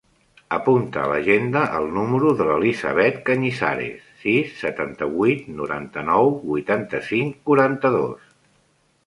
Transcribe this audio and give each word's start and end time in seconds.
Apunta 0.55 1.01
a 1.01 1.09
l'agenda 1.09 1.61
el 1.79 1.85
número 1.97 2.31
de 2.39 2.47
l'Elisabeth 2.47 3.19
Cañizares: 3.27 4.09
sis, 4.23 4.57
setanta-vuit, 4.63 5.45
noranta-nou, 5.61 6.33
vuitanta-cinc, 6.49 7.39
quaranta-dos. 7.53 8.27